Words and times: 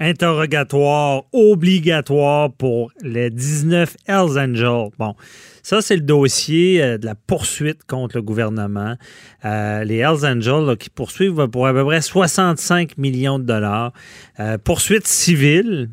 interrogatoire 0.00 1.24
obligatoire 1.32 2.50
pour 2.52 2.90
les 3.02 3.30
19 3.30 3.96
Hells 4.08 4.38
Angels. 4.38 4.90
Bon, 4.98 5.14
ça, 5.62 5.82
c'est 5.82 5.96
le 5.96 6.02
dossier 6.02 6.82
euh, 6.82 6.98
de 6.98 7.06
la 7.06 7.14
poursuite 7.14 7.84
contre 7.86 8.16
le 8.16 8.22
gouvernement. 8.22 8.96
Euh, 9.44 9.84
les 9.84 9.98
Hells 9.98 10.24
Angels 10.24 10.76
qui 10.78 10.88
poursuivent 10.88 11.46
pour 11.48 11.66
à 11.66 11.72
peu 11.72 11.84
près 11.84 12.00
65 12.00 12.96
millions 12.96 13.38
de 13.38 13.44
dollars. 13.44 13.92
Euh, 14.40 14.56
poursuite 14.58 15.06
civile, 15.06 15.90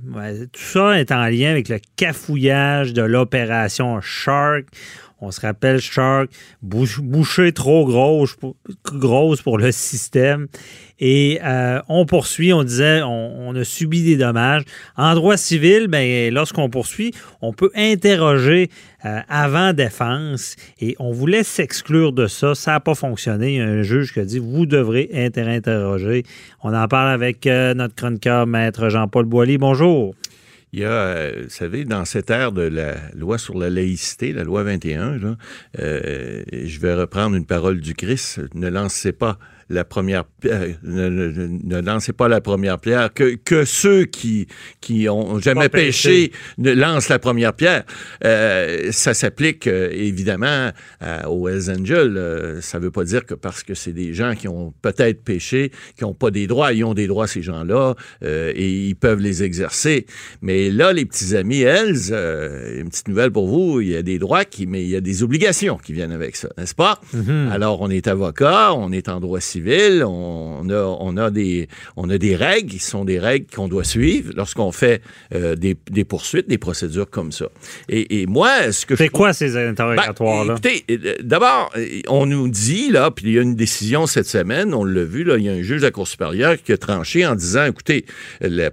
tout 0.54 0.62
ça 0.62 1.00
est 1.00 1.12
en 1.12 1.26
lien 1.26 1.52
avec 1.52 1.68
le 1.68 1.80
cafouillage 1.98 2.94
de 2.94 3.02
l'opération 3.02 4.00
Shark. 4.00 4.66
On 5.20 5.32
se 5.32 5.42
rappelle 5.42 5.80
Shark, 5.80 6.30
bouchée 6.62 7.52
trop 7.52 7.88
grosse 7.88 8.36
pour, 9.42 9.58
le 9.58 9.72
système. 9.72 10.48
Et 11.00 11.40
euh, 11.44 11.80
on 11.90 12.06
poursuit, 12.06 12.54
on 12.54 12.64
disait, 12.64 13.02
on, 13.04 13.56
a 13.56 13.64
subi 13.64 14.04
des 14.04 14.18
dommages. 14.18 14.64
En 14.96 15.16
droit 15.16 15.38
civil, 15.38 15.88
ben, 15.88 16.32
lorsqu'on 16.34 16.70
poursuit, 16.70 17.14
on 17.42 17.54
peut 17.54 17.72
interroger 17.76 18.70
euh, 19.06 19.20
avant 19.28 19.74
défense 19.74 20.56
et 20.80 20.96
on 21.00 21.12
voulait 21.12 21.44
s'exclure 21.44 22.14
de 22.14 22.28
ça. 22.28 22.54
Ça 22.54 22.72
n'a 22.72 22.80
pas 22.80 22.96
fonctionné. 22.96 23.54
Il 23.54 23.58
y 23.58 23.62
a 23.62 23.66
un 23.66 23.84
juge 23.84 24.14
qui 24.14 24.20
a 24.20 24.26
dit, 24.26 24.40
vous 24.40 24.66
devrez 24.66 25.10
interroger. 25.14 26.24
On 26.62 26.76
en 26.76 26.88
parle 26.88 27.10
avec 27.10 27.48
euh, 27.48 27.74
notre 27.74 27.96
chroniqueur, 27.96 28.46
maître 28.46 28.90
Jean-Paul 28.90 29.26
Boilly. 29.26 29.58
Bonjour. 29.58 30.14
Il 30.78 30.82
y 30.82 30.86
a, 30.86 30.92
euh, 30.92 31.42
vous 31.46 31.50
savez, 31.50 31.86
dans 31.86 32.06
cette 32.06 32.30
ère 32.30 32.52
de 32.52 32.62
la 32.62 32.98
loi 33.16 33.40
sur 33.40 33.58
la 33.58 33.68
laïcité, 33.68 34.32
la 34.32 34.44
loi 34.44 34.62
21, 34.62 35.36
euh, 35.80 36.44
je 36.52 36.80
vais 36.80 36.94
reprendre 36.94 37.36
une 37.36 37.48
parole 37.48 37.80
du 37.82 37.96
Christ, 37.96 38.42
ne 38.54 38.68
lancez 38.68 39.12
pas 39.12 39.40
la 39.70 39.84
première 39.84 40.24
euh, 40.46 40.74
ne, 40.84 41.82
lancez 41.82 42.14
pas 42.14 42.28
la 42.28 42.42
première 42.42 42.80
pierre, 42.80 43.14
que, 43.14 43.36
que 43.36 43.66
ceux 43.66 44.06
qui, 44.06 44.48
qui 44.82 45.10
ont 45.10 45.40
jamais 45.40 45.70
péché, 45.70 46.32
ne 46.58 46.72
lancent 46.72 47.10
la 47.10 47.20
première 47.20 47.54
pierre. 47.54 47.84
Euh, 48.24 48.92
ça 48.92 49.14
s'applique 49.14 49.68
euh, 49.68 49.90
évidemment 49.92 50.72
aux 51.28 51.48
Hells 51.48 51.72
Angels. 51.72 52.62
ça 52.62 52.80
veut 52.80 52.92
pas 52.92 53.04
dire 53.04 53.26
que 53.26 53.34
parce 53.34 53.64
que 53.64 53.74
c'est 53.74 53.94
des 53.94 54.14
gens 54.14 54.36
qui 54.36 54.48
ont 54.48 54.74
peut-être 54.82 55.24
péché, 55.24 55.72
qui 55.98 56.04
n'ont 56.04 56.14
pas 56.14 56.32
des 56.32 56.48
droits, 56.48 56.74
ils 56.74 56.84
ont 56.84 56.94
des 56.94 57.08
droits 57.08 57.28
ces 57.28 57.42
gens-là 57.42 57.96
et 58.24 58.88
ils 58.88 58.96
peuvent 58.96 59.20
les 59.20 59.44
exercer. 59.44 60.06
Mais 60.42 60.70
là, 60.70 60.94
les 60.94 61.06
petits 61.06 61.36
amis 61.36 61.62
Hells, 61.62 62.14
une 62.78 62.90
petite 62.90 63.08
nouvelle 63.08 63.32
pour 63.32 63.48
vous, 63.48 63.82
il 63.82 63.90
y 63.90 63.96
a 63.96 64.02
des 64.02 64.20
droits, 64.20 64.46
qui, 64.46 64.68
mais 64.68 64.84
il 64.84 64.90
y 64.90 64.96
a 64.96 65.02
des 65.02 65.24
obligations 65.24 65.78
qui 65.78 65.94
viennent 65.94 66.12
avec 66.12 66.36
ça, 66.36 66.50
n'est-ce 66.58 66.76
pas? 66.76 67.00
Mm-hmm. 67.16 67.50
Alors, 67.52 67.82
on 67.82 67.90
est 67.90 68.08
avocat, 68.08 68.74
on 68.74 68.92
est 68.92 69.10
en 69.10 69.20
droit 69.20 69.40
civil 69.40 69.57
on 70.04 70.70
a, 70.70 70.98
on 71.00 71.18
a, 71.18 71.30
des, 71.32 71.68
on 71.96 72.10
a 72.10 72.18
des 72.18 72.36
règles 72.36 72.72
qui 72.72 72.80
sont 72.80 73.06
des 73.06 73.20
règles 73.20 73.48
qu'on 73.54 73.68
doit 73.68 73.84
suivre 73.84 74.34
lorsqu'on 74.36 74.72
fait 74.72 75.02
euh, 75.34 75.56
des, 75.56 75.76
poursuites, 76.04 76.48
des 76.48 76.58
procédures 76.58 77.10
comme 77.10 77.32
ça. 77.32 77.48
Et, 77.90 78.26
moi, 78.28 78.72
ce 78.72 78.86
que 78.86 78.96
C'est 78.96 79.10
quoi 79.10 79.34
ces 79.34 79.58
interrogatoires-là? 79.58 80.56
Ben, 80.62 80.70
écoutez, 80.72 81.08
euh, 81.08 81.16
d'abord, 81.22 81.72
on 82.08 82.26
nous 82.26 82.48
dit, 82.48 82.92
là, 82.92 83.12
puis 83.12 83.26
il 83.28 83.34
y 83.34 83.40
a 83.40 83.42
une 83.42 83.56
décision 83.56 84.08
cette 84.08 84.28
semaine, 84.28 84.74
on 84.74 84.84
l'a 84.84 85.04
vu, 85.04 85.24
là, 85.24 85.38
il 85.38 85.44
y 85.44 85.50
a 85.50 85.54
un 85.54 85.62
juge 85.62 85.82
de 85.82 85.86
la 85.86 85.92
Cour 85.92 86.08
supérieure 86.08 86.56
qui 86.62 86.72
a 86.72 86.78
tranché 86.78 87.26
en 87.26 87.36
disant, 87.36 87.66
écoutez, 87.66 88.06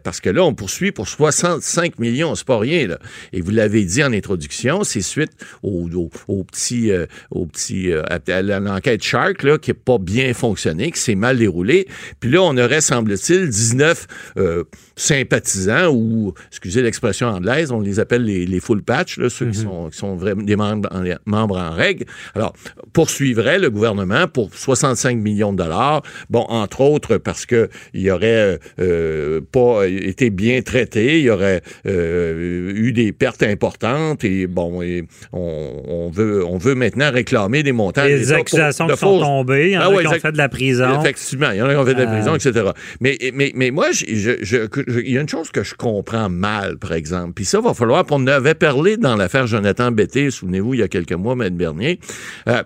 parce 0.02 0.20
que 0.20 0.30
là, 0.30 0.44
on 0.44 0.54
poursuit 0.54 0.92
pour 0.92 1.08
65 1.08 1.98
millions, 1.98 2.34
c'est 2.34 2.46
pas 2.46 2.58
rien, 2.58 2.86
là. 2.86 2.98
Et 3.32 3.40
vous 3.40 3.50
l'avez 3.50 3.84
dit 3.84 4.02
en 4.02 4.12
introduction, 4.12 4.84
c'est 4.84 5.02
suite 5.02 5.32
au, 5.62 5.88
au, 6.28 6.44
petit, 6.44 6.92
au 7.30 7.46
petit, 7.46 7.92
euh, 7.92 8.02
à 8.08 8.42
l'enquête 8.42 9.02
Shark, 9.02 9.42
là, 9.42 9.58
qui 9.58 9.70
n'a 9.70 9.74
pas 9.74 9.98
bien 9.98 10.32
fonctionné 10.34 10.73
qui 10.90 11.00
s'est 11.00 11.14
mal 11.14 11.38
déroulé. 11.38 11.86
Puis 12.20 12.30
là, 12.30 12.42
on 12.42 12.56
aurait, 12.56 12.80
semble-t-il, 12.80 13.48
19 13.48 14.06
euh, 14.36 14.64
sympathisants 14.96 15.88
ou, 15.92 16.34
excusez 16.48 16.82
l'expression 16.82 17.28
anglaise, 17.28 17.72
on 17.72 17.80
les 17.80 18.00
appelle 18.00 18.24
les, 18.24 18.60
full 18.60 18.82
patch, 18.82 19.18
là, 19.18 19.28
ceux 19.28 19.46
qui, 19.50 19.58
mhm. 19.58 19.64
sont, 19.64 19.88
qui 19.90 19.98
sont 19.98 20.16
vraiment 20.16 20.42
des 20.42 20.56
membres 20.56 20.88
en, 20.92 21.04
membres 21.26 21.58
en 21.58 21.70
règle. 21.70 22.04
Alors, 22.34 22.54
poursuivrait 22.92 23.58
le 23.58 23.70
gouvernement 23.70 24.28
pour 24.28 24.54
65 24.54 25.18
millions 25.18 25.52
de 25.52 25.58
dollars. 25.58 26.02
Bon, 26.30 26.44
entre 26.48 26.80
autres 26.80 27.18
parce 27.18 27.46
que 27.46 27.68
il 27.92 28.08
aurait 28.10 28.58
euh, 28.80 29.40
pas 29.52 29.86
été 29.86 30.30
bien 30.30 30.62
traité, 30.62 31.18
il 31.18 31.24
y 31.24 31.30
aurait 31.30 31.62
euh, 31.86 32.72
eu 32.74 32.92
des 32.92 33.12
pertes 33.12 33.42
importantes 33.42 34.24
et 34.24 34.46
bon, 34.46 34.82
et 34.82 35.04
on, 35.32 36.10
veut 36.12 36.44
on 36.46 36.58
veut 36.58 36.74
maintenant 36.74 37.10
réclamer 37.10 37.62
des 37.62 37.72
montants. 37.72 38.04
Les 38.04 38.32
accusations 38.32 38.86
qui 38.86 38.96
sont 38.96 39.20
tombées, 39.20 39.70
il 39.70 39.72
y 39.72 39.78
en 39.78 39.82
ah 39.82 40.14
a 40.14 40.18
fait 40.18 40.32
de 40.32 40.38
la 40.38 40.48
prison. 40.48 40.63
Effectivement, 40.72 41.50
il 41.50 41.58
y 41.58 41.62
en 41.62 41.66
a 41.66 41.72
qui 41.72 41.76
ont 41.76 41.84
fait 41.84 41.94
de 41.94 42.02
la 42.02 42.06
prison, 42.06 42.32
euh. 42.32 42.36
etc. 42.36 42.70
Mais, 43.00 43.18
mais, 43.32 43.52
mais 43.54 43.70
moi, 43.70 43.88
il 44.06 45.10
y 45.10 45.18
a 45.18 45.20
une 45.20 45.28
chose 45.28 45.50
que 45.50 45.62
je 45.62 45.74
comprends 45.74 46.28
mal, 46.28 46.78
par 46.78 46.92
exemple. 46.92 47.32
Puis 47.34 47.44
ça, 47.44 47.60
va 47.60 47.74
falloir, 47.74 48.04
on 48.10 48.26
avait 48.26 48.54
parlé 48.54 48.96
dans 48.96 49.16
l'affaire 49.16 49.46
Jonathan 49.46 49.90
Betté, 49.90 50.30
souvenez-vous, 50.30 50.74
il 50.74 50.80
y 50.80 50.82
a 50.82 50.88
quelques 50.88 51.12
mois, 51.12 51.34
M. 51.34 51.50
Bernier. 51.50 52.00
Euh, 52.48 52.62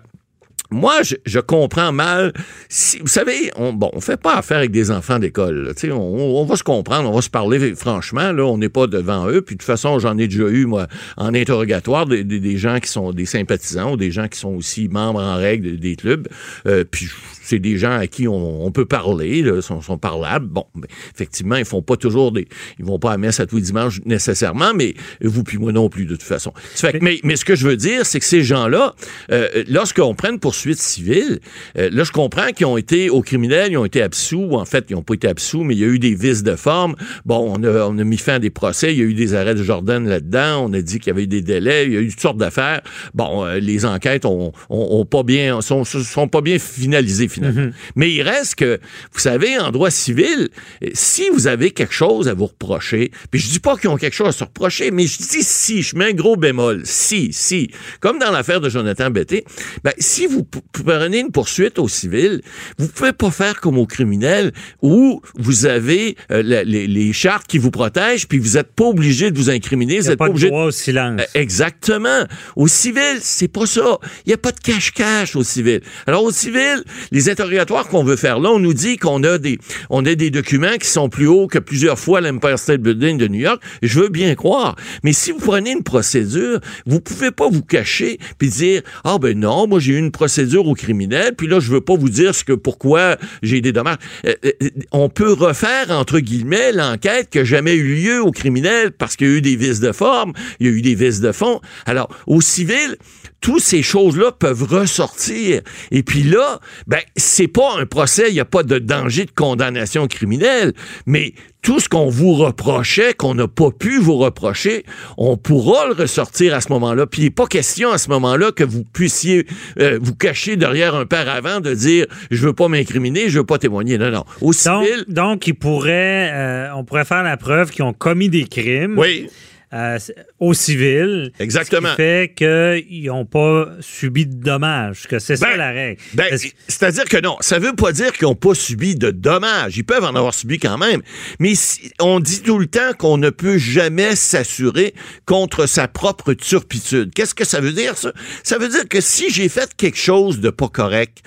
moi, 0.71 1.01
je, 1.25 1.39
comprends 1.39 1.91
mal. 1.91 2.31
Si, 2.67 2.99
vous 2.99 3.07
savez, 3.07 3.51
on, 3.55 3.73
bon, 3.73 3.89
on 3.93 4.01
fait 4.01 4.21
pas 4.21 4.35
affaire 4.35 4.57
avec 4.57 4.69
des 4.69 4.91
enfants 4.91 5.17
d'école. 5.17 5.73
On, 5.85 5.87
on 5.89 6.45
va 6.45 6.55
se 6.57 6.63
comprendre, 6.63 7.09
on 7.09 7.13
va 7.13 7.21
se 7.21 7.29
parler 7.29 7.73
franchement. 7.73 8.31
Là, 8.31 8.45
on 8.45 8.59
n'est 8.59 8.69
pas 8.69 8.85
devant 8.85 9.27
eux. 9.27 9.41
Puis 9.41 9.55
de 9.55 9.61
toute 9.61 9.65
façon, 9.65 9.97
j'en 9.97 10.17
ai 10.19 10.27
déjà 10.27 10.47
eu 10.47 10.67
moi 10.67 10.87
en 11.17 11.33
interrogatoire 11.33 12.05
des, 12.05 12.23
des, 12.23 12.57
gens 12.57 12.79
qui 12.79 12.89
sont 12.89 13.13
des 13.13 13.25
sympathisants 13.25 13.93
ou 13.93 13.97
des 13.97 14.11
gens 14.11 14.27
qui 14.27 14.37
sont 14.37 14.53
aussi 14.53 14.89
membres 14.89 15.21
en 15.21 15.37
règle 15.37 15.77
des 15.77 15.95
clubs. 15.95 16.27
Euh, 16.67 16.83
puis 16.89 17.07
c'est 17.49 17.59
des 17.59 17.77
gens 17.77 17.97
à 17.97 18.07
qui 18.07 18.27
on, 18.27 18.71
peut 18.71 18.85
parler, 18.85 19.41
là, 19.41 19.61
sont, 19.61 19.81
sont 19.81 19.97
parlables. 19.97 20.47
Bon, 20.47 20.65
ben, 20.75 20.87
effectivement, 21.13 21.55
ils 21.55 21.65
font 21.65 21.81
pas 21.81 21.97
toujours 21.97 22.31
des, 22.31 22.47
ils 22.77 22.85
vont 22.85 22.99
pas 22.99 23.13
à 23.13 23.17
messe 23.17 23.39
à 23.39 23.45
tous 23.45 23.55
les 23.55 23.61
dimanches 23.63 24.01
nécessairement, 24.05 24.73
mais 24.75 24.93
vous 25.21 25.43
puis 25.43 25.57
moi 25.57 25.71
non 25.71 25.89
plus 25.89 26.05
de 26.05 26.15
toute 26.15 26.23
façon. 26.23 26.53
mais, 27.01 27.19
mais 27.23 27.35
ce 27.35 27.45
que 27.45 27.55
je 27.55 27.67
veux 27.67 27.77
dire, 27.77 28.05
c'est 28.05 28.19
que 28.19 28.25
ces 28.25 28.43
gens-là, 28.43 28.93
euh, 29.31 29.63
lorsqu'on 29.67 30.13
prenne 30.15 30.39
pour 30.39 30.49
poursuite 30.49 30.79
civile. 30.79 31.41
Euh, 31.77 31.91
là, 31.93 32.03
je 32.03 32.11
comprends 32.11 32.47
qu'ils 32.47 32.65
ont 32.65 32.75
été 32.75 33.11
au 33.11 33.21
criminel, 33.21 33.71
ils 33.71 33.77
ont 33.77 33.85
été 33.85 34.01
absous. 34.01 34.53
En 34.53 34.65
fait, 34.65 34.85
ils 34.89 34.95
n'ont 34.95 35.03
pas 35.03 35.13
été 35.13 35.27
absous, 35.27 35.63
mais 35.63 35.75
il 35.75 35.79
y 35.79 35.83
a 35.83 35.87
eu 35.87 35.99
des 35.99 36.15
vices 36.15 36.41
de 36.41 36.55
forme. 36.55 36.95
Bon, 37.23 37.55
on 37.55 37.63
a, 37.63 37.85
on 37.85 37.95
a 37.99 38.03
mis 38.03 38.17
fin 38.17 38.33
à 38.33 38.39
des 38.39 38.49
procès. 38.49 38.91
Il 38.91 38.97
y 38.97 39.01
a 39.03 39.05
eu 39.05 39.13
des 39.13 39.35
arrêts 39.35 39.53
de 39.53 39.61
Jordan 39.61 40.07
là-dedans. 40.07 40.65
On 40.65 40.73
a 40.73 40.81
dit 40.81 40.97
qu'il 40.97 41.09
y 41.09 41.11
avait 41.11 41.27
des 41.27 41.43
délais. 41.43 41.85
Il 41.85 41.93
y 41.93 41.97
a 41.97 41.99
eu 41.99 42.09
toutes 42.09 42.19
sortes 42.19 42.39
d'affaires. 42.39 42.81
Bon, 43.13 43.45
euh, 43.45 43.59
les 43.59 43.85
enquêtes 43.85 44.25
ont, 44.25 44.51
ont, 44.71 45.05
pas 45.05 45.21
bien, 45.21 45.61
sont, 45.61 45.83
sont 45.83 46.27
pas 46.27 46.41
bien 46.41 46.57
finalisées 46.57 47.27
finalement. 47.39 47.69
Mm-hmm. 47.69 47.73
Mais 47.95 48.11
il 48.11 48.21
reste 48.21 48.55
que, 48.55 48.79
vous 49.13 49.19
savez, 49.19 49.57
en 49.57 49.71
droit 49.71 49.91
civil, 49.91 50.49
si 50.93 51.29
vous 51.29 51.47
avez 51.47 51.71
quelque 51.71 51.93
chose 51.93 52.27
à 52.27 52.33
vous 52.33 52.47
reprocher, 52.47 53.11
puis 53.31 53.39
je 53.39 53.49
dis 53.49 53.59
pas 53.59 53.77
qu'ils 53.77 53.89
ont 53.89 53.97
quelque 53.97 54.15
chose 54.15 54.27
à 54.27 54.31
se 54.31 54.43
reprocher, 54.43 54.91
mais 54.91 55.07
je 55.07 55.17
dis 55.17 55.43
si, 55.43 55.81
je 55.81 55.95
mets 55.95 56.09
un 56.09 56.13
gros 56.13 56.35
bémol, 56.35 56.81
si, 56.85 57.33
si, 57.33 57.71
comme 57.99 58.19
dans 58.19 58.31
l'affaire 58.31 58.61
de 58.61 58.69
Jonathan 58.69 59.09
Betté, 59.09 59.45
ben, 59.83 59.93
si 59.97 60.25
vous 60.25 60.47
prenez 60.73 61.19
une 61.19 61.31
poursuite 61.31 61.79
au 61.79 61.87
civil, 61.87 62.41
vous 62.77 62.87
pouvez 62.87 63.13
pas 63.13 63.31
faire 63.31 63.59
comme 63.59 63.77
au 63.77 63.85
criminel 63.85 64.51
où 64.81 65.21
vous 65.35 65.65
avez 65.65 66.15
euh, 66.31 66.41
les, 66.43 67.13
chartes 67.13 67.47
qui 67.47 67.57
vous 67.57 67.71
protègent, 67.71 68.27
puis 68.27 68.37
vous 68.39 68.57
êtes 68.57 68.71
pas 68.73 68.85
obligé 68.85 69.31
de 69.31 69.37
vous 69.37 69.49
incriminer. 69.49 69.99
Vous 69.99 70.09
êtes 70.09 70.19
pas, 70.19 70.27
obligé. 70.27 70.47
De 70.47 70.51
droit 70.51 70.65
au 70.65 70.71
silence. 70.71 71.21
Euh, 71.21 71.25
exactement. 71.33 72.23
Au 72.55 72.67
civil, 72.67 73.17
c'est 73.21 73.47
pas 73.47 73.65
ça. 73.65 73.97
Il 74.25 74.31
y 74.31 74.33
a 74.33 74.37
pas 74.37 74.51
de 74.51 74.59
cache-cache 74.59 75.35
au 75.35 75.43
civil. 75.43 75.81
Alors 76.05 76.23
au 76.23 76.31
civil, 76.31 76.83
les 77.11 77.28
interrogatoires 77.29 77.87
qu'on 77.87 78.03
veut 78.03 78.15
faire 78.15 78.39
là, 78.39 78.49
on 78.49 78.59
nous 78.59 78.73
dit 78.73 78.97
qu'on 78.97 79.23
a 79.23 79.37
des, 79.37 79.59
on 79.89 80.05
a 80.05 80.15
des 80.15 80.31
documents 80.31 80.77
qui 80.79 80.87
sont 80.87 81.09
plus 81.09 81.27
hauts 81.27 81.47
que 81.47 81.59
plusieurs 81.59 81.99
fois 81.99 82.21
l'Empire 82.21 82.59
State 82.59 82.81
Building 82.81 83.17
de 83.17 83.27
New 83.27 83.39
York. 83.39 83.61
Je 83.81 83.99
veux 83.99 84.09
bien 84.09 84.35
croire. 84.35 84.75
Mais 85.03 85.13
si 85.13 85.31
vous 85.31 85.39
prenez 85.39 85.71
une 85.71 85.83
procédure, 85.83 86.59
vous 86.85 86.99
pouvez 86.99 87.31
pas 87.31 87.49
vous 87.49 87.63
cacher 87.63 88.19
puis 88.37 88.49
dire 88.49 88.81
ah 89.03 89.17
ben 89.19 89.37
non, 89.37 89.67
moi 89.67 89.79
j'ai 89.79 89.93
eu 89.93 89.97
une 89.97 90.11
procédure 90.11 90.67
au 90.67 90.73
criminel, 90.73 91.35
puis 91.35 91.47
là, 91.47 91.59
je 91.59 91.71
veux 91.71 91.81
pas 91.81 91.95
vous 91.95 92.09
dire 92.09 92.33
ce 92.35 92.43
que 92.43 92.53
pourquoi 92.53 93.17
j'ai 93.41 93.61
des 93.61 93.71
dommages. 93.71 93.97
Euh, 94.25 94.33
euh, 94.45 94.69
on 94.91 95.09
peut 95.09 95.33
refaire, 95.33 95.91
entre 95.91 96.19
guillemets, 96.19 96.71
l'enquête 96.71 97.29
qui 97.29 97.37
n'a 97.37 97.43
jamais 97.43 97.75
eu 97.75 97.95
lieu 97.95 98.21
au 98.21 98.31
criminel 98.31 98.91
parce 98.91 99.15
qu'il 99.15 99.27
y 99.27 99.31
a 99.31 99.37
eu 99.37 99.41
des 99.41 99.55
vices 99.55 99.79
de 99.79 99.91
forme, 99.91 100.33
il 100.59 100.67
y 100.67 100.69
a 100.69 100.73
eu 100.73 100.81
des 100.81 100.95
vices 100.95 101.21
de 101.21 101.31
fond. 101.31 101.61
Alors, 101.85 102.09
au 102.27 102.41
civil, 102.41 102.97
toutes 103.41 103.61
ces 103.61 103.83
choses-là 103.83 104.31
peuvent 104.31 104.63
ressortir. 104.63 105.61
Et 105.91 106.03
puis 106.03 106.23
là, 106.23 106.59
ben, 106.87 106.99
c'est 107.19 107.47
pas 107.47 107.77
un 107.77 107.85
procès, 107.85 108.25
il 108.29 108.33
n'y 108.33 108.39
a 108.39 108.45
pas 108.45 108.63
de 108.63 108.79
danger 108.79 109.25
de 109.25 109.31
condamnation 109.31 110.07
criminelle, 110.07 110.73
mais 111.05 111.33
tout 111.61 111.79
ce 111.79 111.89
qu'on 111.89 112.09
vous 112.09 112.33
reprochait, 112.35 113.13
qu'on 113.13 113.35
n'a 113.35 113.47
pas 113.47 113.71
pu 113.71 113.99
vous 113.99 114.17
reprocher, 114.17 114.85
on 115.17 115.35
pourra 115.37 115.87
le 115.87 115.93
ressortir 115.93 116.55
à 116.55 116.61
ce 116.61 116.71
moment-là. 116.71 117.05
Puis 117.05 117.21
il 117.21 117.25
n'est 117.25 117.31
pas 117.31 117.47
question 117.47 117.91
à 117.91 117.97
ce 117.97 118.09
moment-là 118.09 118.51
que 118.51 118.63
vous 118.63 118.83
puissiez 118.83 119.45
euh, 119.79 119.99
vous 120.01 120.15
cacher 120.15 120.55
derrière 120.55 120.95
un 120.95 121.05
paravent 121.05 121.59
de 121.59 121.73
dire 121.73 122.05
je 122.31 122.45
veux 122.45 122.53
pas 122.53 122.69
m'incriminer, 122.69 123.29
je 123.29 123.39
veux 123.39 123.45
pas 123.45 123.57
témoigner. 123.57 123.97
Non, 123.97 124.09
non. 124.09 124.23
Au 124.41 124.53
civil, 124.53 125.05
donc, 125.07 125.15
donc 125.29 125.47
il 125.47 125.53
pourrait, 125.53 126.31
euh, 126.33 126.69
on 126.75 126.83
pourrait 126.83 127.05
faire 127.05 127.23
la 127.23 127.37
preuve 127.37 127.71
qu'ils 127.71 127.83
ont 127.83 127.93
commis 127.93 128.29
des 128.29 128.45
crimes. 128.45 128.97
Oui 128.97 129.27
euh, 129.73 129.97
au 130.39 130.53
civil. 130.53 131.31
Exactement. 131.39 131.89
Ce 131.89 131.93
qui 131.93 131.97
fait 131.97 132.33
qu'ils 132.35 133.05
n'ont 133.05 133.25
pas 133.25 133.67
subi 133.81 134.25
de 134.25 134.33
dommages, 134.35 135.07
que 135.07 135.19
c'est 135.19 135.35
ça 135.35 135.47
Ben, 135.47 135.57
la 135.57 135.71
règle. 135.71 136.01
Ben, 136.15 136.25
C'est-à-dire 136.67 137.05
que 137.05 137.17
non, 137.21 137.37
ça 137.41 137.59
veut 137.59 137.75
pas 137.75 137.91
dire 137.91 138.11
qu'ils 138.13 138.27
n'ont 138.27 138.35
pas 138.35 138.53
subi 138.55 138.95
de 138.95 139.11
dommages. 139.11 139.77
Ils 139.77 139.83
peuvent 139.83 140.03
en 140.03 140.15
avoir 140.15 140.33
subi 140.33 140.57
quand 140.59 140.77
même. 140.77 141.01
Mais 141.39 141.55
si- 141.55 141.91
on 141.99 142.19
dit 142.19 142.41
tout 142.41 142.57
le 142.59 142.65
temps 142.67 142.93
qu'on 142.97 143.17
ne 143.17 143.29
peut 143.29 143.57
jamais 143.57 144.15
s'assurer 144.15 144.93
contre 145.25 145.65
sa 145.67 145.87
propre 145.87 146.33
turpitude. 146.33 147.11
Qu'est-ce 147.13 147.35
que 147.35 147.45
ça 147.45 147.59
veut 147.61 147.73
dire, 147.73 147.97
ça? 147.97 148.11
Ça 148.43 148.57
veut 148.57 148.69
dire 148.69 148.87
que 148.89 149.01
si 149.01 149.29
j'ai 149.29 149.49
fait 149.49 149.69
quelque 149.75 149.97
chose 149.97 150.39
de 150.39 150.49
pas 150.49 150.69
correct, 150.69 151.19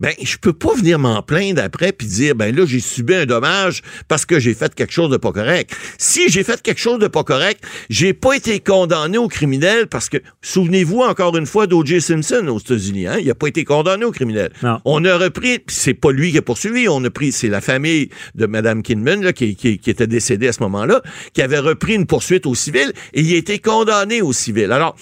ben, 0.00 0.12
je 0.22 0.36
peux 0.36 0.52
pas 0.52 0.74
venir 0.74 0.98
m'en 0.98 1.22
plaindre 1.22 1.62
après 1.62 1.92
puis 1.92 2.06
dire, 2.06 2.34
ben 2.34 2.54
là, 2.54 2.64
j'ai 2.66 2.80
subi 2.80 3.14
un 3.14 3.26
dommage 3.26 3.82
parce 4.08 4.24
que 4.26 4.38
j'ai 4.40 4.54
fait 4.54 4.74
quelque 4.74 4.92
chose 4.92 5.10
de 5.10 5.16
pas 5.16 5.32
correct. 5.32 5.70
Si 5.98 6.28
j'ai 6.28 6.44
fait 6.44 6.62
quelque 6.62 6.80
chose 6.80 6.98
de 6.98 7.06
pas 7.08 7.24
correct, 7.24 7.62
j'ai 7.90 8.14
pas 8.14 8.34
été 8.36 8.60
condamné 8.60 9.18
au 9.18 9.26
criminel 9.28 9.88
parce 9.88 10.08
que, 10.08 10.16
souvenez-vous 10.42 11.00
encore 11.00 11.36
une 11.36 11.44
fois 11.44 11.66
d'O.J. 11.66 12.00
Simpson 12.00 12.46
aux 12.48 12.60
États-Unis, 12.60 13.08
hein? 13.08 13.16
Il 13.20 13.28
a 13.28 13.34
pas 13.34 13.48
été 13.48 13.64
condamné 13.64 14.04
au 14.04 14.12
criminel. 14.12 14.50
Non. 14.62 14.78
On 14.84 15.04
a 15.04 15.18
repris, 15.18 15.58
c'est 15.66 15.92
pas 15.94 16.12
lui 16.12 16.30
qui 16.30 16.38
a 16.38 16.42
poursuivi, 16.42 16.88
on 16.88 17.02
a 17.04 17.10
pris, 17.10 17.32
c'est 17.32 17.48
la 17.48 17.60
famille 17.60 18.08
de 18.36 18.46
Mme 18.46 18.82
Kinman, 18.84 19.22
là, 19.24 19.32
qui, 19.32 19.56
qui- 19.56 19.78
qui 19.78 19.90
était 19.90 20.06
décédée 20.06 20.46
à 20.48 20.52
ce 20.52 20.62
moment-là, 20.62 21.02
qui 21.34 21.42
avait 21.42 21.58
repris 21.58 21.94
une 21.94 22.06
poursuite 22.06 22.46
au 22.46 22.54
civil 22.54 22.92
et 23.12 23.20
il 23.22 23.34
a 23.34 23.36
été 23.36 23.58
condamné 23.58 24.22
au 24.22 24.32
civil. 24.32 24.70
Alors, 24.72 24.94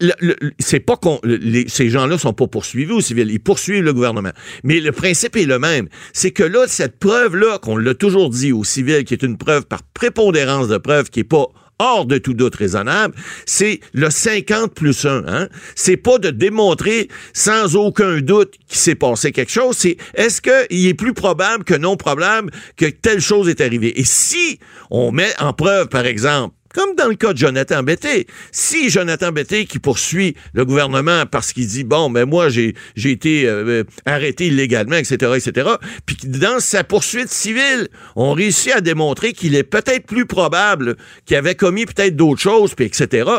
le- 0.00 0.12
le- 0.20 0.36
c'est 0.58 0.80
pas 0.80 0.96
qu'on, 0.96 1.20
les- 1.22 1.68
ces 1.68 1.88
gens-là 1.90 2.18
sont 2.18 2.32
pas 2.32 2.48
poursuivis 2.48 2.92
au 2.92 3.00
civil, 3.00 3.30
ils 3.30 3.38
poursuivent 3.40 3.84
le 3.84 3.92
gouvernement. 3.92 4.32
Mais 4.64 4.80
le 4.80 4.90
principe 4.90 5.36
est 5.36 5.46
le 5.46 5.60
même. 5.60 5.88
C'est 6.12 6.32
que 6.32 6.42
là, 6.42 6.64
cette 6.66 6.98
preuve-là, 6.98 7.58
qu'on 7.58 7.76
l'a 7.76 7.94
toujours 7.94 8.30
dit 8.30 8.50
au 8.50 8.64
civil, 8.64 9.04
qui 9.04 9.14
est 9.14 9.22
une 9.22 9.38
preuve 9.38 9.64
par 9.66 9.82
prépondérance 9.94 10.66
de 10.66 10.78
preuve, 10.78 11.08
qui 11.08 11.20
est 11.20 11.24
pas 11.24 11.46
hors 11.82 12.06
de 12.06 12.18
tout 12.18 12.34
doute 12.34 12.54
raisonnable, 12.54 13.14
c'est 13.44 13.80
le 13.92 14.08
50 14.08 14.72
plus 14.72 15.04
1. 15.04 15.24
Hein? 15.26 15.48
C'est 15.74 15.96
pas 15.96 16.18
de 16.18 16.30
démontrer 16.30 17.08
sans 17.32 17.74
aucun 17.76 18.20
doute 18.20 18.54
qu'il 18.68 18.78
s'est 18.78 18.94
passé 18.94 19.32
quelque 19.32 19.50
chose, 19.50 19.76
c'est 19.76 19.96
est-ce 20.14 20.40
qu'il 20.40 20.86
est 20.86 20.94
plus 20.94 21.12
probable 21.12 21.64
que 21.64 21.74
non 21.74 21.96
probable 21.96 22.50
que 22.76 22.86
telle 22.86 23.20
chose 23.20 23.48
est 23.48 23.60
arrivée? 23.60 23.98
Et 23.98 24.04
si 24.04 24.60
on 24.90 25.10
met 25.10 25.32
en 25.40 25.52
preuve, 25.52 25.88
par 25.88 26.06
exemple, 26.06 26.54
comme 26.72 26.94
dans 26.96 27.08
le 27.08 27.14
cas 27.14 27.32
de 27.32 27.38
Jonathan 27.38 27.82
Betté. 27.82 28.26
Si 28.50 28.90
Jonathan 28.90 29.32
Betté 29.32 29.66
qui 29.66 29.78
poursuit 29.78 30.36
le 30.54 30.64
gouvernement 30.64 31.26
parce 31.26 31.52
qu'il 31.52 31.66
dit 31.66 31.84
bon 31.84 32.10
ben 32.10 32.24
moi 32.24 32.48
j'ai 32.48 32.74
été 32.96 33.46
euh, 33.46 33.64
euh, 33.66 33.84
arrêté 34.06 34.46
illégalement 34.46 34.96
etc 34.96 35.32
etc 35.36 35.70
puis 36.06 36.16
dans 36.24 36.60
sa 36.60 36.84
poursuite 36.84 37.28
civile 37.28 37.88
on 38.16 38.32
réussit 38.32 38.72
à 38.72 38.80
démontrer 38.80 39.32
qu'il 39.32 39.54
est 39.54 39.62
peut-être 39.62 40.06
plus 40.06 40.26
probable 40.26 40.96
qu'il 41.26 41.36
avait 41.36 41.54
commis 41.54 41.86
peut-être 41.86 42.16
d'autres 42.16 42.40
choses 42.40 42.74
puis 42.74 42.86
etc. 42.86 43.30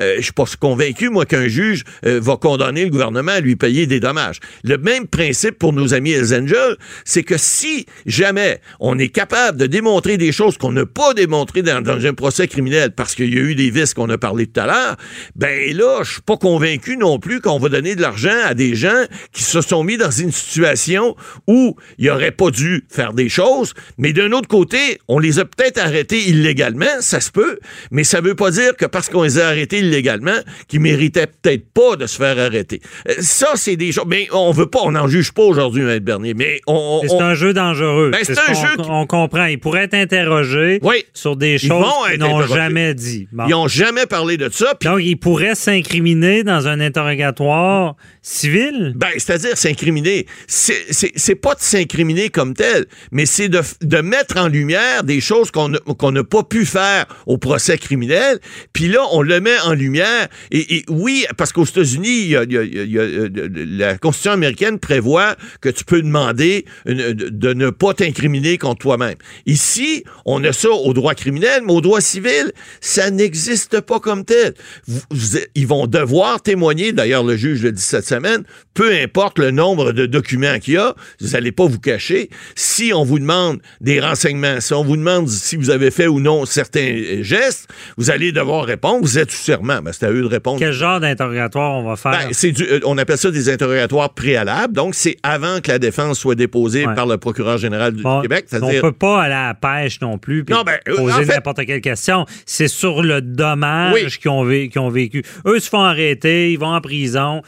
Euh, 0.00 0.16
je 0.18 0.22
suis 0.22 0.32
pas 0.32 0.44
convaincu 0.58 1.08
moi 1.08 1.26
qu'un 1.26 1.48
juge 1.48 1.84
euh, 2.06 2.20
va 2.20 2.36
condamner 2.36 2.84
le 2.84 2.90
gouvernement 2.90 3.32
à 3.32 3.40
lui 3.40 3.56
payer 3.56 3.86
des 3.86 4.00
dommages. 4.00 4.40
Le 4.64 4.78
même 4.78 5.06
principe 5.06 5.58
pour 5.58 5.72
nos 5.72 5.94
amis 5.94 6.12
Hells 6.12 6.34
Angels, 6.34 6.76
c'est 7.04 7.22
que 7.22 7.36
si 7.36 7.86
jamais 8.06 8.60
on 8.80 8.98
est 8.98 9.08
capable 9.08 9.58
de 9.58 9.66
démontrer 9.66 10.16
des 10.16 10.32
choses 10.32 10.58
qu'on 10.58 10.72
n'a 10.72 10.86
pas 10.86 11.14
démontrées 11.14 11.62
dans, 11.62 11.82
dans 11.82 12.04
un 12.04 12.14
procès 12.14 12.48
criminel 12.48 12.79
parce 12.88 13.14
qu'il 13.14 13.32
y 13.34 13.38
a 13.38 13.42
eu 13.42 13.54
des 13.54 13.70
vices 13.70 13.94
qu'on 13.94 14.08
a 14.10 14.18
parlé 14.18 14.46
tout 14.46 14.60
à 14.60 14.66
l'heure, 14.66 14.96
ben 15.36 15.76
là, 15.76 16.00
je 16.02 16.12
suis 16.12 16.22
pas 16.22 16.36
convaincu 16.36 16.96
non 16.96 17.18
plus 17.18 17.40
qu'on 17.40 17.58
va 17.58 17.68
donner 17.68 17.94
de 17.94 18.00
l'argent 18.02 18.30
à 18.44 18.54
des 18.54 18.74
gens 18.74 19.04
qui 19.32 19.42
se 19.42 19.60
sont 19.60 19.84
mis 19.84 19.96
dans 19.96 20.10
une 20.10 20.32
situation 20.32 21.16
où 21.46 21.76
ils 21.98 22.06
n'auraient 22.06 22.30
pas 22.30 22.50
dû 22.50 22.84
faire 22.90 23.12
des 23.12 23.28
choses, 23.28 23.74
mais 23.98 24.12
d'un 24.12 24.32
autre 24.32 24.48
côté, 24.48 24.98
on 25.08 25.18
les 25.18 25.38
a 25.38 25.44
peut-être 25.44 25.78
arrêtés 25.78 26.28
illégalement, 26.28 26.86
ça 27.00 27.20
se 27.20 27.30
peut, 27.30 27.58
mais 27.90 28.04
ça 28.04 28.20
veut 28.20 28.34
pas 28.34 28.50
dire 28.50 28.76
que 28.76 28.86
parce 28.86 29.08
qu'on 29.08 29.22
les 29.22 29.38
a 29.38 29.48
arrêtés 29.48 29.78
illégalement, 29.80 30.38
qu'ils 30.68 30.80
méritaient 30.80 31.26
peut-être 31.26 31.66
pas 31.72 31.96
de 31.96 32.06
se 32.06 32.16
faire 32.16 32.38
arrêter. 32.38 32.80
Euh, 33.08 33.14
Ça, 33.20 33.48
c'est 33.56 33.76
des 33.76 33.92
choses, 33.92 34.04
mais 34.08 34.28
on 34.32 34.50
veut 34.52 34.66
pas, 34.66 34.80
on 34.82 34.92
n'en 34.92 35.06
juge 35.08 35.32
pas 35.32 35.42
aujourd'hui, 35.42 35.82
M. 35.82 35.98
Bernier, 36.00 36.34
mais 36.34 36.60
on... 36.66 37.00
on- 37.04 37.08
C'est 37.08 37.22
un 37.22 37.34
jeu 37.34 37.52
dangereux. 37.52 38.10
Ben, 38.12 38.20
c'est 38.22 38.34
ce 38.34 38.40
un 38.50 38.54
jeu 38.54 38.76
qui- 38.76 38.88
On 38.88 39.06
comprend. 39.06 39.44
Ils 39.46 39.58
pourraient 39.58 39.84
être 39.84 39.94
interrogés 39.94 40.78
Oui. 40.82 41.04
sur 41.14 41.36
des 41.36 41.58
choses 41.58 41.84
qu'ils 42.10 42.18
n'ont 42.20 42.38
interrogés. 42.38 42.54
Jamais 42.70 42.94
dit. 42.94 43.28
Bon. 43.32 43.44
Ils 43.48 43.54
ont 43.54 43.68
jamais 43.68 44.06
parlé 44.06 44.36
de 44.36 44.48
ça, 44.50 44.74
Donc, 44.82 45.00
ils 45.02 45.16
pourraient 45.16 45.54
s'incriminer 45.54 46.42
dans 46.44 46.66
un 46.68 46.80
interrogatoire 46.80 47.96
civil? 48.22 48.92
Ben, 48.96 49.08
c'est-à-dire 49.16 49.56
s'incriminer. 49.56 50.26
C'est 50.46 51.34
pas 51.34 51.54
de 51.54 51.60
s'incriminer 51.60 52.28
comme 52.28 52.54
tel, 52.54 52.86
mais 53.12 53.26
c'est 53.26 53.48
de, 53.48 53.60
de 53.82 53.98
mettre 53.98 54.36
en 54.38 54.48
lumière 54.48 55.04
des 55.04 55.20
choses 55.20 55.50
qu'on 55.50 55.68
n'a 56.12 56.24
pas 56.24 56.42
pu 56.42 56.64
faire 56.64 57.06
au 57.26 57.38
procès 57.38 57.78
criminel. 57.78 58.38
Puis 58.72 58.88
là, 58.88 59.00
on 59.12 59.22
le 59.22 59.40
met 59.40 59.58
en 59.64 59.72
lumière. 59.74 60.28
Et, 60.50 60.76
et 60.76 60.84
oui, 60.88 61.24
parce 61.36 61.52
qu'aux 61.52 61.64
États-Unis, 61.64 62.34
euh, 62.34 63.28
la 63.54 63.98
Constitution 63.98 64.32
américaine 64.32 64.78
prévoit 64.78 65.36
que 65.60 65.68
tu 65.68 65.84
peux 65.84 66.02
demander 66.02 66.64
une- 66.86 67.12
de 67.12 67.52
ne 67.54 67.70
pas 67.70 67.94
t'incriminer 67.94 68.58
contre 68.58 68.80
toi-même. 68.80 69.16
Ici, 69.46 70.04
on 70.24 70.42
a 70.44 70.52
ça 70.52 70.70
au 70.70 70.92
droit 70.92 71.14
criminel, 71.14 71.62
mais 71.66 71.72
au 71.72 71.80
droit 71.80 72.00
civil, 72.00 72.52
ça 72.80 73.10
n'existe 73.10 73.80
pas 73.80 74.00
comme 74.00 74.24
tel. 74.24 74.54
Vous- 74.86 75.00
vous- 75.10 75.38
ils 75.54 75.66
vont 75.66 75.86
devoir 75.86 76.42
témoigner, 76.42 76.92
d'ailleurs 76.92 77.24
le 77.24 77.36
juge 77.36 77.62
le 77.62 77.72
dit 77.72 77.82
cette 77.82 78.06
semaine, 78.06 78.44
peu 78.74 78.92
importe 78.94 79.38
le 79.38 79.50
nombre 79.50 79.92
de 79.92 80.06
documents 80.06 80.58
qu'il 80.58 80.74
y 80.74 80.76
a, 80.78 80.94
vous 81.20 81.28
n'allez 81.30 81.52
pas 81.52 81.66
vous 81.66 81.78
cacher. 81.80 82.30
Si 82.54 82.92
on 82.94 83.04
vous 83.04 83.18
demande 83.18 83.60
des 83.80 84.00
renseignements, 84.00 84.60
si 84.60 84.72
on 84.74 84.84
vous 84.84 84.96
demande 84.96 85.28
si 85.28 85.56
vous 85.56 85.70
avez 85.70 85.90
fait 85.90 86.06
ou 86.06 86.20
non 86.20 86.44
certains 86.46 87.22
gestes, 87.22 87.68
vous 87.96 88.10
allez 88.10 88.32
devoir 88.32 88.64
répondre, 88.64 89.00
vous 89.02 89.18
êtes 89.18 89.30
sous 89.30 89.42
serment. 89.42 89.80
Ben, 89.82 89.92
c'est 89.92 90.06
à 90.06 90.10
eux 90.10 90.22
de 90.22 90.26
répondre. 90.26 90.58
Quel 90.58 90.72
genre 90.72 91.00
d'interrogatoire 91.00 91.72
on 91.78 91.84
va 91.88 91.96
faire? 91.96 92.12
Ben, 92.12 92.28
c'est 92.32 92.52
du- 92.52 92.64
euh, 92.64 92.80
on 92.84 92.96
appelle 92.98 93.18
ça 93.18 93.30
des 93.30 93.48
interrogatoires 93.48 94.14
préalables. 94.14 94.74
Donc, 94.74 94.94
c'est 94.94 95.16
avant 95.22 95.60
que 95.60 95.70
la 95.70 95.78
défense 95.78 96.18
soit 96.18 96.34
déposée 96.34 96.86
Ouais. 96.86 96.94
par 96.94 97.06
le 97.06 97.18
procureur 97.18 97.58
général 97.58 97.92
du 97.94 98.02
Bon, 98.02 98.22
Québec. 98.22 98.46
on 98.52 98.56
C'est-à-dire, 98.58 98.80
peut 98.82 98.92
pas 98.92 99.22
aller 99.22 99.34
à 99.34 99.48
la 99.48 99.54
pêche 99.54 100.00
non 100.00 100.18
plus 100.18 100.44
puis 100.44 100.54
Non, 100.54 100.62
ben, 100.62 100.78
euh, 100.88 100.96
poser 100.96 101.12
en 101.12 101.16
fait- 101.18 101.26
n'importe 101.26 101.64
quelle 101.66 101.80
question. 101.80 102.24
C'est 102.52 102.66
sur 102.66 103.04
le 103.04 103.20
dommage 103.22 103.94
Oui. 103.94 104.06
qu'ils 104.20 104.28
ont, 104.28 104.44
vé- 104.44 104.76
ont 104.76 104.88
vécu. 104.90 105.22
Eux 105.46 105.60
se 105.60 105.68
font 105.68 105.82
arrêter, 105.82 106.52
ils 106.52 106.58
vont 106.58 106.74
en 106.74 106.80
prison. 106.80 107.42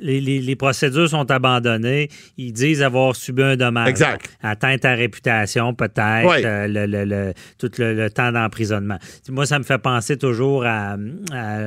Les, 0.00 0.20
les- 0.20 0.40
les 0.40 0.56
procédures 0.56 1.08
sont 1.08 1.30
abandonnées. 1.30 2.08
Ils 2.38 2.52
disent 2.52 2.82
avoir 2.82 3.14
subi 3.16 3.42
un 3.42 3.56
dommage. 3.56 3.88
Exact. 3.88 4.28
Atteinte 4.42 4.84
à 4.84 4.94
réputation, 4.94 5.74
peut-être. 5.74 6.26
Oui. 6.28 6.42
euh, 6.44 6.66
le, 6.66 6.86
le- 6.86 7.04
le- 7.04 7.32
tout 7.58 7.70
le, 7.78 7.94
le 7.94 8.10
temps 8.10 8.32
d'emprisonnement. 8.32 8.98
Moi, 9.28 9.46
ça 9.46 9.58
me 9.58 9.64
fait 9.64 9.78
penser 9.78 10.16
toujours 10.16 10.64
à, 10.64 10.96
à 11.32 11.58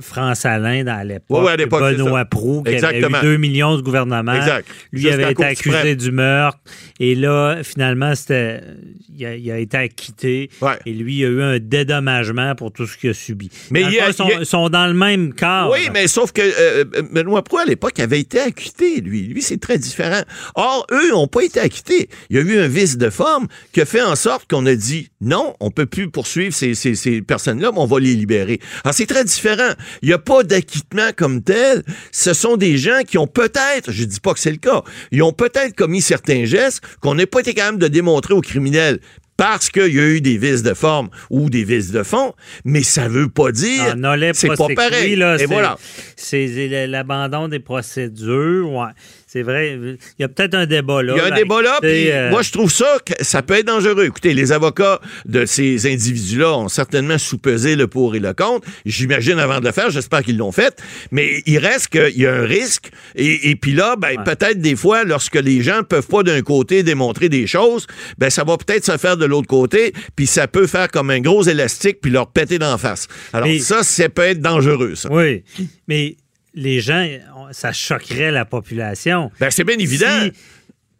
France 0.00 0.44
Alain 0.46 0.84
dans 0.84 1.06
l'époque. 1.06 1.46
C'est 1.58 1.66
Benoît. 1.66 2.24
Proux, 2.24 2.62
qui 2.62 2.68
avait 2.68 2.76
Exactement. 2.76 3.18
eu 3.18 3.22
2 3.22 3.36
millions 3.38 3.76
de 3.76 3.82
gouvernement. 3.82 4.34
Exact. 4.34 4.66
Lui 4.92 5.08
avait 5.10 5.32
été 5.32 5.44
accusé 5.44 5.96
du 5.96 6.12
meurtre. 6.12 6.58
Et 7.00 7.14
là, 7.14 7.58
finalement, 7.62 8.14
c'était. 8.14 8.60
Il 9.16 9.26
a, 9.26 9.34
il 9.36 9.50
a 9.50 9.58
été 9.58 9.76
acquitté. 9.76 10.50
Et 10.86 10.92
lui, 10.92 11.16
il 11.18 11.24
a 11.24 11.28
eu 11.28 11.42
un 11.42 11.58
dédommagement 11.58 12.54
pour 12.54 12.72
tout 12.72 12.86
ce 12.86 12.96
qu'il 12.96 13.10
a 13.10 13.14
subi. 13.14 13.50
Mais 13.70 13.82
Dans 13.82 13.88
il 13.88 14.00
a- 14.00 14.08
ils 14.08 14.14
sont, 14.14 14.24
il 14.28 14.30
y 14.30 14.34
a- 14.34 14.40
ils 14.40 14.46
sont 14.46 14.68
dans 14.68 14.86
le 14.86 14.94
même 14.94 15.32
cadre. 15.34 15.72
Oui, 15.72 15.88
mais 15.92 16.06
sauf 16.06 16.32
que 16.32 16.40
euh, 16.42 16.84
Benoît 17.12 17.42
Proulx, 17.42 17.62
à 17.62 17.66
l'époque, 17.66 17.79
avait 17.98 18.20
été 18.20 18.40
acquitté, 18.40 19.00
lui. 19.00 19.22
Lui, 19.22 19.42
c'est 19.42 19.60
très 19.60 19.78
différent. 19.78 20.22
Or, 20.54 20.86
eux 20.90 21.10
n'ont 21.10 21.26
pas 21.26 21.42
été 21.42 21.60
acquittés. 21.60 22.08
Il 22.28 22.36
y 22.36 22.38
a 22.38 22.42
eu 22.42 22.58
un 22.58 22.68
vice 22.68 22.96
de 22.96 23.10
forme 23.10 23.46
qui 23.72 23.80
a 23.80 23.84
fait 23.84 24.02
en 24.02 24.16
sorte 24.16 24.50
qu'on 24.50 24.66
a 24.66 24.74
dit 24.74 25.08
non, 25.20 25.54
on 25.60 25.70
peut 25.70 25.86
plus 25.86 26.10
poursuivre 26.10 26.54
ces, 26.54 26.74
ces, 26.74 27.22
personnes-là, 27.22 27.70
mais 27.72 27.78
on 27.78 27.86
va 27.86 28.00
les 28.00 28.14
libérer. 28.14 28.60
Alors, 28.84 28.94
c'est 28.94 29.06
très 29.06 29.24
différent. 29.24 29.72
Il 30.02 30.08
n'y 30.08 30.14
a 30.14 30.18
pas 30.18 30.42
d'acquittement 30.42 31.10
comme 31.16 31.42
tel. 31.42 31.82
Ce 32.12 32.32
sont 32.32 32.56
des 32.56 32.78
gens 32.78 33.02
qui 33.06 33.18
ont 33.18 33.26
peut-être, 33.26 33.92
je 33.92 34.04
dis 34.04 34.20
pas 34.20 34.32
que 34.32 34.40
c'est 34.40 34.50
le 34.50 34.56
cas, 34.56 34.82
ils 35.12 35.22
ont 35.22 35.32
peut-être 35.32 35.74
commis 35.74 36.00
certains 36.00 36.44
gestes 36.44 36.80
qu'on 37.00 37.14
n'a 37.14 37.26
pas 37.26 37.40
été 37.40 37.54
capable 37.54 37.78
de 37.78 37.88
démontrer 37.88 38.34
aux 38.34 38.40
criminels 38.40 39.00
parce 39.40 39.70
qu'il 39.70 39.94
y 39.94 39.98
a 39.98 40.06
eu 40.06 40.20
des 40.20 40.36
vices 40.36 40.62
de 40.62 40.74
forme 40.74 41.08
ou 41.30 41.48
des 41.48 41.64
vices 41.64 41.92
de 41.92 42.02
fond, 42.02 42.34
mais 42.66 42.82
ça 42.82 43.08
veut 43.08 43.30
pas 43.30 43.52
dire 43.52 43.94
c'est 44.34 44.48
pas 44.48 44.68
pareil. 44.74 45.16
là, 45.16 45.36
Et 45.36 45.38
c'est- 45.38 45.46
voilà. 45.46 45.78
C'est 46.14 46.86
l'abandon 46.86 47.48
des 47.48 47.58
procédures. 47.58 48.70
Ouais. 48.70 48.90
C'est 49.32 49.42
vrai. 49.42 49.78
Il 49.80 49.96
y 50.18 50.24
a 50.24 50.28
peut-être 50.28 50.54
un 50.54 50.66
débat 50.66 51.04
là. 51.04 51.12
Il 51.14 51.18
y 51.18 51.20
a 51.20 51.32
un 51.32 51.36
débat 51.36 51.62
là, 51.62 51.78
puis 51.80 52.10
euh, 52.10 52.30
moi 52.30 52.42
je 52.42 52.50
trouve 52.50 52.68
ça 52.72 52.96
que 53.06 53.12
ça 53.24 53.42
peut 53.42 53.54
être 53.54 53.66
dangereux. 53.68 54.04
Écoutez, 54.06 54.34
les 54.34 54.50
avocats 54.50 55.00
de 55.24 55.46
ces 55.46 55.86
individus-là 55.86 56.58
ont 56.58 56.68
certainement 56.68 57.16
sous-pesé 57.16 57.76
le 57.76 57.86
pour 57.86 58.16
et 58.16 58.18
le 58.18 58.32
contre. 58.34 58.66
J'imagine 58.84 59.38
avant 59.38 59.60
de 59.60 59.66
le 59.66 59.70
faire, 59.72 59.88
j'espère 59.90 60.24
qu'ils 60.24 60.36
l'ont 60.36 60.50
fait, 60.50 60.82
mais 61.12 61.44
il 61.46 61.58
reste 61.58 61.88
qu'il 61.90 62.18
y 62.20 62.26
a 62.26 62.34
un 62.34 62.44
risque. 62.44 62.90
Et, 63.14 63.50
et 63.50 63.54
puis 63.54 63.72
là, 63.72 63.94
ben, 63.96 64.08
Ouais. 64.18 64.24
peut-être 64.24 64.60
des 64.60 64.74
fois, 64.74 65.04
lorsque 65.04 65.36
les 65.36 65.62
gens 65.62 65.84
peuvent 65.88 66.08
pas 66.08 66.24
d'un 66.24 66.42
côté 66.42 66.82
démontrer 66.82 67.28
des 67.28 67.46
choses, 67.46 67.86
ben 68.18 68.30
ça 68.30 68.42
va 68.42 68.56
peut-être 68.56 68.84
se 68.84 68.96
faire 68.96 69.16
de 69.16 69.26
l'autre 69.26 69.46
côté, 69.46 69.92
puis 70.16 70.26
ça 70.26 70.48
peut 70.48 70.66
faire 70.66 70.88
comme 70.90 71.10
un 71.10 71.20
gros 71.20 71.44
élastique 71.44 72.00
puis 72.02 72.10
leur 72.10 72.32
péter 72.32 72.58
d'en 72.58 72.76
face. 72.78 73.06
Alors 73.32 73.46
Mais- 73.46 73.60
ça, 73.60 73.84
ça 73.84 74.08
peut 74.08 74.22
être 74.22 74.40
dangereux, 74.40 74.96
ça. 74.96 75.08
Oui. 75.12 75.44
Mais 75.86 76.16
les 76.54 76.80
gens, 76.80 77.06
ça 77.52 77.72
choquerait 77.72 78.30
la 78.30 78.44
population. 78.44 79.30
Ben, 79.40 79.50
c'est 79.50 79.64
bien 79.64 79.78
évident. 79.78 80.24
Si 80.24 80.32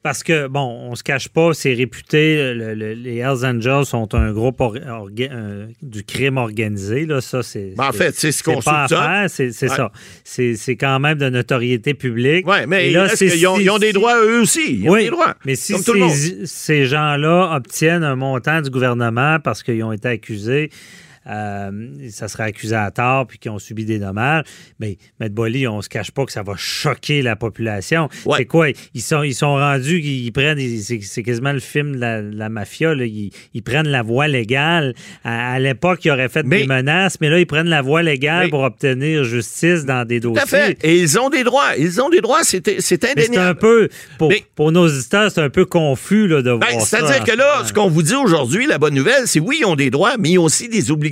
parce 0.02 0.22
que, 0.22 0.48
bon, 0.48 0.88
on 0.90 0.94
se 0.94 1.02
cache 1.02 1.28
pas, 1.28 1.52
c'est 1.52 1.74
réputé, 1.74 2.54
les 2.54 3.16
Hells 3.18 3.44
Angels 3.44 3.84
sont 3.84 4.14
un 4.14 4.32
groupe 4.32 4.60
euh, 4.62 5.66
du 5.82 6.04
crime 6.04 6.38
organisé. 6.38 7.04
Là, 7.04 7.20
ça, 7.20 7.42
c'est. 7.42 7.74
Ben, 7.76 7.88
en 7.88 7.92
fait, 7.92 8.14
c'est 8.14 8.32
ce 8.32 8.42
qu'on 8.42 8.62
soupçonne. 8.62 9.28
C'est 9.28 9.52
ça. 9.52 9.92
C'est 10.24 10.76
quand 10.76 11.00
même 11.00 11.18
de 11.18 11.28
notoriété 11.28 11.92
publique. 11.92 12.46
Oui, 12.48 12.56
mais 12.66 12.90
là, 12.90 13.08
ils, 13.20 13.46
ont, 13.46 13.58
ils, 13.58 13.70
ont, 13.70 13.78
des 13.78 13.92
droits 13.92 14.18
eux 14.24 14.40
aussi? 14.40 14.80
Ils 14.80 14.88
ont 14.88 14.96
des 14.96 15.10
droits. 15.10 15.34
Mais 15.44 15.54
si 15.54 15.74
ces 16.44 16.86
gens-là 16.86 17.54
obtiennent 17.54 18.04
un 18.04 18.16
montant 18.16 18.62
du 18.62 18.70
gouvernement 18.70 19.38
parce 19.38 19.62
qu'ils 19.62 19.84
ont 19.84 19.92
été 19.92 20.08
accusés, 20.08 20.70
euh, 21.26 21.70
ça 22.10 22.28
serait 22.28 22.44
accusé 22.44 22.74
à 22.74 22.90
tort 22.90 23.26
puis 23.26 23.38
qui 23.38 23.48
ont 23.48 23.58
subi 23.58 23.84
des 23.84 23.98
dommages. 23.98 24.44
Mais 24.78 24.96
M. 25.20 25.28
Bolly, 25.28 25.68
on 25.68 25.82
se 25.82 25.88
cache 25.88 26.10
pas 26.10 26.24
que 26.24 26.32
ça 26.32 26.42
va 26.42 26.54
choquer 26.56 27.22
la 27.22 27.36
population. 27.36 28.08
C'est 28.36 28.46
quoi? 28.46 28.68
Ils 28.94 29.02
sont, 29.02 29.22
ils 29.22 29.34
sont 29.34 29.54
rendus, 29.54 30.00
ils 30.00 30.32
prennent, 30.32 30.58
c'est 30.80 31.22
quasiment 31.22 31.52
le 31.52 31.60
film 31.60 31.96
de 31.96 32.30
la, 32.34 32.48
mafia, 32.48 32.94
ils, 32.94 33.62
prennent 33.62 33.88
la 33.88 34.02
voie 34.02 34.28
légale. 34.28 34.94
À, 35.24 35.58
l'époque, 35.58 36.04
ils 36.04 36.10
auraient 36.10 36.28
fait 36.28 36.46
des 36.46 36.66
menaces, 36.66 37.18
mais 37.20 37.28
là, 37.28 37.38
ils 37.38 37.46
prennent 37.46 37.68
la 37.68 37.82
voie 37.82 38.02
légale 38.02 38.48
pour 38.48 38.60
obtenir 38.60 39.24
justice 39.24 39.84
dans 39.84 40.06
des 40.06 40.20
dossiers. 40.20 40.42
Tout 40.42 40.54
à 40.54 40.58
fait. 40.58 40.78
Et 40.82 41.00
ils 41.00 41.18
ont 41.18 41.28
des 41.28 41.44
droits. 41.44 41.76
Ils 41.78 42.00
ont 42.00 42.08
des 42.08 42.20
droits, 42.20 42.40
c'est 42.42 42.66
indéniable. 42.66 43.28
C'est 43.32 43.38
un 43.38 43.54
peu, 43.54 43.88
pour, 44.18 44.32
pour 44.54 44.72
nos 44.72 44.86
auditeurs, 44.86 45.30
c'est 45.30 45.42
un 45.42 45.50
peu 45.50 45.66
confus 45.66 46.26
là, 46.26 46.42
de 46.42 46.52
ben, 46.54 46.56
voir 46.56 46.86
ça. 46.86 46.98
C'est-à-dire 46.98 47.24
que 47.24 47.36
là, 47.36 47.62
ce 47.64 47.72
qu'on 47.72 47.88
vous 47.88 48.02
dit 48.02 48.14
aujourd'hui, 48.14 48.66
la 48.66 48.78
bonne 48.78 48.94
nouvelle, 48.94 49.26
c'est 49.26 49.40
oui, 49.40 49.58
ils 49.60 49.66
ont 49.66 49.76
des 49.76 49.90
droits, 49.90 50.16
mais 50.18 50.30
ils 50.30 50.38
ont 50.38 50.44
aussi 50.44 50.68
des 50.68 50.90
obligations 50.90 51.09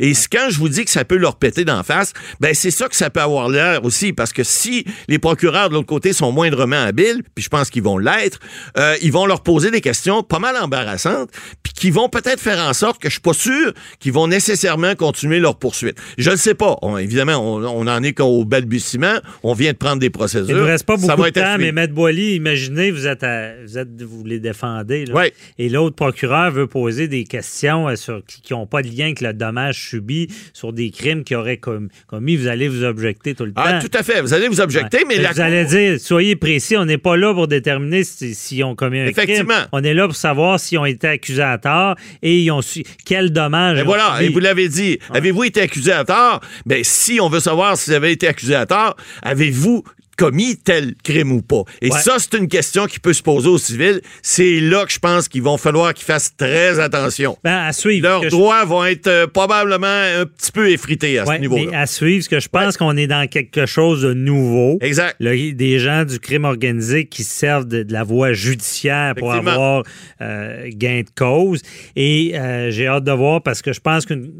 et 0.00 0.12
quand 0.30 0.48
je 0.50 0.58
vous 0.58 0.68
dis 0.68 0.84
que 0.84 0.90
ça 0.90 1.04
peut 1.04 1.16
leur 1.16 1.36
péter 1.36 1.64
d'en 1.64 1.82
face, 1.82 2.12
ben 2.40 2.54
c'est 2.54 2.70
ça 2.70 2.88
que 2.88 2.96
ça 2.96 3.10
peut 3.10 3.20
avoir 3.20 3.48
l'air 3.48 3.84
aussi, 3.84 4.12
parce 4.12 4.32
que 4.32 4.44
si 4.44 4.84
les 5.08 5.18
procureurs 5.18 5.68
de 5.68 5.74
l'autre 5.74 5.86
côté 5.86 6.12
sont 6.12 6.32
moindrement 6.32 6.82
habiles, 6.82 7.22
puis 7.34 7.44
je 7.44 7.48
pense 7.48 7.70
qu'ils 7.70 7.82
vont 7.82 7.98
l'être, 7.98 8.38
euh, 8.78 8.96
ils 9.02 9.12
vont 9.12 9.26
leur 9.26 9.42
poser 9.42 9.70
des 9.70 9.80
questions 9.80 10.22
pas 10.22 10.38
mal 10.38 10.56
embarrassantes, 10.56 11.30
puis 11.62 11.72
qui 11.72 11.90
vont 11.90 12.08
peut-être 12.08 12.40
faire 12.40 12.58
en 12.58 12.72
sorte 12.72 13.00
que 13.00 13.08
je 13.08 13.14
suis 13.14 13.20
pas 13.20 13.32
sûr 13.32 13.72
qu'ils 13.98 14.12
vont 14.12 14.26
nécessairement 14.26 14.94
continuer 14.94 15.38
leur 15.38 15.58
poursuite. 15.58 15.96
Je 16.18 16.30
ne 16.30 16.36
sais 16.36 16.54
pas. 16.54 16.76
évidemment, 16.98 17.36
on, 17.36 17.86
en 17.86 18.02
est 18.02 18.12
qu'au 18.12 18.44
balbutiement. 18.44 19.18
On 19.42 19.54
vient 19.54 19.72
de 19.72 19.76
prendre 19.76 19.98
des 19.98 20.10
procédures. 20.10 20.56
Il 20.56 20.56
ne 20.56 20.66
reste 20.66 20.86
pas 20.86 20.96
beaucoup 20.96 21.22
de 21.22 21.30
temps, 21.30 21.56
mais 21.58 21.72
Maître 21.72 21.94
Boily, 21.94 22.34
imaginez, 22.34 22.90
vous 22.90 23.06
êtes, 23.06 23.24
vous 23.64 23.78
êtes, 23.78 24.02
vous 24.02 24.24
les 24.24 24.40
défendez, 24.40 25.06
là, 25.06 25.26
et 25.58 25.68
l'autre 25.68 25.96
procureur 25.96 26.50
veut 26.50 26.66
poser 26.66 27.08
des 27.08 27.24
questions 27.24 27.88
euh, 27.88 27.96
sur, 27.96 28.22
qui 28.24 28.52
n'ont 28.52 28.66
pas 28.66 28.82
de 28.82 28.88
lien 28.88 29.06
avec 29.06 29.19
le 29.20 29.32
dommage 29.32 29.88
subi 29.88 30.28
sur 30.52 30.72
des 30.72 30.90
crimes 30.90 31.24
qui 31.24 31.34
auraient 31.34 31.60
commis, 32.06 32.36
vous 32.36 32.46
allez 32.46 32.68
vous 32.68 32.84
objecter 32.84 33.34
tout 33.34 33.44
le 33.44 33.52
ah, 33.56 33.62
temps. 33.62 33.78
Ah, 33.78 33.80
tout 33.80 33.98
à 33.98 34.02
fait. 34.02 34.20
Vous 34.20 34.34
allez 34.34 34.48
vous 34.48 34.60
objecter, 34.60 35.04
mais 35.06 35.18
Vous 35.18 35.40
allez 35.40 35.64
dire, 35.64 36.00
soyez 36.00 36.36
précis, 36.36 36.76
on 36.76 36.84
n'est 36.84 36.98
pas 36.98 37.16
là 37.16 37.32
pour 37.34 37.48
déterminer 37.48 38.04
s'ils 38.04 38.34
si, 38.34 38.62
ont 38.62 38.74
commis 38.74 39.00
un 39.00 39.06
Effectivement. 39.06 39.54
crime. 39.54 39.68
On 39.72 39.82
est 39.82 39.94
là 39.94 40.06
pour 40.06 40.16
savoir 40.16 40.60
s'ils 40.60 40.78
ont 40.78 40.84
été 40.84 41.08
accusés 41.08 41.42
à 41.42 41.58
tort 41.58 41.96
et 42.22 42.40
ils 42.40 42.50
ont 42.50 42.62
su 42.62 42.84
quel 43.04 43.30
dommage. 43.30 43.78
Et 43.78 43.82
voilà, 43.82 44.18
et 44.20 44.28
vous 44.28 44.38
l'avez 44.38 44.68
dit. 44.68 44.98
Avez-vous 45.12 45.44
été 45.44 45.60
accusé 45.60 45.92
à 45.92 46.04
tort? 46.04 46.40
Bien, 46.66 46.78
si 46.82 47.20
on 47.20 47.28
veut 47.28 47.40
savoir 47.40 47.76
si 47.76 47.90
vous 47.90 47.96
avez 47.96 48.12
été 48.12 48.28
accusé 48.28 48.54
à 48.54 48.66
tort, 48.66 48.96
avez-vous 49.22 49.84
commis 50.20 50.58
tel 50.58 50.94
crime 51.02 51.32
ou 51.32 51.40
pas. 51.40 51.62
Et 51.80 51.90
ça, 51.90 52.16
c'est 52.18 52.36
une 52.36 52.46
question 52.46 52.84
qui 52.84 53.00
peut 53.00 53.14
se 53.14 53.22
poser 53.22 53.48
aux 53.48 53.56
civils. 53.56 54.02
C'est 54.20 54.60
là 54.60 54.84
que 54.84 54.92
je 54.92 54.98
pense 54.98 55.28
qu'il 55.28 55.40
va 55.40 55.56
falloir 55.56 55.94
qu'ils 55.94 56.04
fassent 56.04 56.36
très 56.36 56.78
attention. 56.78 57.38
Ben, 57.42 57.64
à 57.64 57.72
suivre. 57.72 58.06
Leurs 58.06 58.26
droits 58.26 58.66
vont 58.66 58.84
être 58.84 59.06
euh, 59.06 59.26
probablement 59.26 59.86
un 59.86 60.26
petit 60.26 60.52
peu 60.52 60.70
effrités 60.70 61.18
à 61.18 61.24
ce 61.24 61.38
niveau-là. 61.38 61.80
À 61.80 61.86
suivre, 61.86 62.18
parce 62.18 62.28
que 62.28 62.40
je 62.40 62.48
pense 62.48 62.76
qu'on 62.76 62.98
est 62.98 63.06
dans 63.06 63.26
quelque 63.28 63.64
chose 63.64 64.02
de 64.02 64.12
nouveau. 64.12 64.76
Exact. 64.82 65.16
des 65.22 65.78
gens 65.78 66.04
du 66.04 66.18
crime 66.18 66.44
organisé 66.44 67.06
qui 67.06 67.24
servent 67.24 67.66
de, 67.66 67.86
la 67.88 68.04
voie 68.04 68.34
judiciaire 68.34 69.14
pour 69.16 69.32
avoir 69.32 69.84
euh, 70.20 70.68
gain 70.74 71.00
de 71.00 71.10
cause. 71.16 71.62
Et 71.96 72.32
euh, 72.34 72.70
j'ai 72.70 72.88
hâte 72.88 73.04
de 73.04 73.12
voir 73.12 73.42
parce 73.42 73.62
que 73.62 73.72
je 73.72 73.80
pense 73.80 74.04
qu'une 74.04 74.30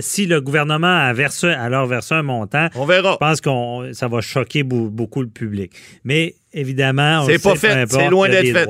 si 0.00 0.26
le 0.26 0.40
gouvernement 0.40 0.86
a, 0.86 1.12
versé, 1.12 1.48
a 1.48 1.68
leur 1.68 1.86
versé 1.86 2.14
un 2.14 2.22
montant, 2.22 2.68
on 2.74 2.86
verra. 2.86 3.12
Je 3.12 3.16
pense 3.16 3.40
que 3.40 3.92
ça 3.92 4.08
va 4.08 4.20
choquer 4.20 4.62
beaucoup 4.62 5.20
le 5.20 5.28
public. 5.28 5.72
Mais 6.04 6.34
évidemment, 6.52 7.26
c'est 7.26 7.42
pas 7.42 7.54
fait, 7.54 7.86
c'est 7.90 8.08
loin 8.08 8.28
d'être 8.28 8.52
fait. 8.52 8.68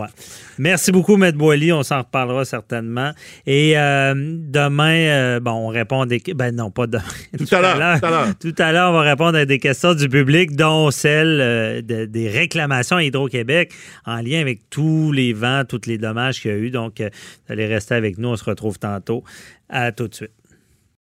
Merci 0.58 0.90
beaucoup, 0.90 1.14
M. 1.14 1.30
Boily. 1.32 1.72
On 1.72 1.84
s'en 1.84 1.98
reparlera 1.98 2.44
certainement. 2.44 3.12
Et 3.46 3.78
euh, 3.78 4.14
demain, 4.16 4.96
euh, 4.96 5.40
bon, 5.40 5.52
on 5.52 5.68
répond 5.68 6.00
à 6.00 6.06
des. 6.06 6.20
Ben 6.34 6.52
non, 6.52 6.72
pas 6.72 6.88
demain. 6.88 7.04
Tout, 7.38 7.54
à 7.54 7.60
l'heure. 7.60 8.34
Tout 8.40 8.54
à 8.58 8.72
l'heure, 8.72 8.90
on 8.90 8.94
va 8.94 9.02
répondre 9.02 9.38
à 9.38 9.44
des 9.44 9.60
questions 9.60 9.94
du 9.94 10.08
public, 10.08 10.56
dont 10.56 10.90
celle 10.90 11.38
euh, 11.40 11.82
des 11.82 12.28
réclamations 12.28 12.96
à 12.96 13.04
Hydro-Québec 13.04 13.72
en 14.06 14.16
lien 14.16 14.40
avec 14.40 14.68
tous 14.70 15.12
les 15.12 15.32
vents, 15.32 15.62
tous 15.64 15.82
les 15.86 15.98
dommages 15.98 16.40
qu'il 16.40 16.50
y 16.50 16.54
a 16.54 16.56
eu. 16.56 16.70
Donc, 16.70 17.00
allez 17.48 17.66
rester 17.66 17.94
avec 17.94 18.18
nous. 18.18 18.30
On 18.30 18.36
se 18.36 18.44
retrouve 18.44 18.80
tantôt. 18.80 19.22
À 19.68 19.92
tout 19.92 20.08
de 20.08 20.14
suite. 20.14 20.30